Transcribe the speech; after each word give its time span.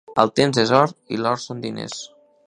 El 0.21 0.29
temps 0.39 0.59
és 0.61 0.71
or 0.77 0.93
i 1.17 1.19
l'or 1.23 1.37
són 1.43 1.61
diners 1.67 2.01